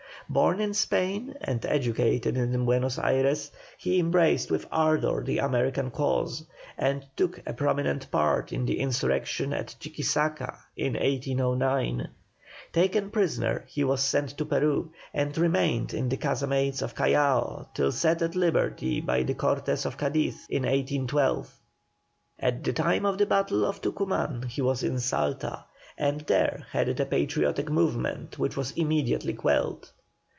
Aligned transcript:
Born 0.29 0.61
in 0.61 0.73
Spain 0.73 1.33
and 1.41 1.65
educated 1.65 2.37
in 2.37 2.63
Buenos 2.63 2.97
Ayres, 2.97 3.51
he 3.77 3.99
embraced 3.99 4.49
with 4.49 4.65
ardour 4.71 5.25
the 5.25 5.39
American 5.39 5.91
cause, 5.91 6.45
and 6.77 7.05
took 7.17 7.41
a 7.45 7.51
prominent 7.51 8.09
part 8.11 8.53
in 8.53 8.65
the 8.65 8.79
insurrection 8.79 9.51
at 9.51 9.75
Chuquisaca 9.81 10.55
in 10.77 10.93
1809. 10.93 12.07
Taken 12.71 13.09
prisoner, 13.09 13.65
he 13.67 13.83
was 13.83 14.01
sent 14.01 14.29
to 14.37 14.45
Peru, 14.45 14.93
and 15.13 15.37
remained 15.37 15.93
in 15.93 16.07
the 16.07 16.15
casemates 16.15 16.81
of 16.81 16.95
Callao 16.95 17.67
till 17.73 17.91
set 17.91 18.21
at 18.21 18.33
liberty 18.33 19.01
by 19.01 19.23
the 19.23 19.33
Cortes 19.33 19.85
of 19.85 19.97
Cadiz 19.97 20.45
in 20.49 20.63
1812. 20.63 21.53
At 22.39 22.63
the 22.63 22.71
time 22.71 23.05
of 23.05 23.17
the 23.17 23.25
battle 23.25 23.65
of 23.65 23.81
Tucuman 23.81 24.45
he 24.47 24.61
was 24.61 24.81
in 24.81 24.97
Salta, 25.01 25.65
and 25.97 26.21
there 26.21 26.67
headed 26.71 27.01
a 27.01 27.05
patriotic 27.05 27.69
movement 27.69 28.39
which 28.39 28.55
was 28.55 28.71
immediately 28.77 29.33
quelled. 29.33 29.91